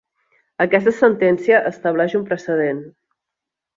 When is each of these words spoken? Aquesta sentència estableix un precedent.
Aquesta 0.63 0.93
sentència 1.01 1.59
estableix 1.73 2.17
un 2.21 2.27
precedent. 2.31 2.85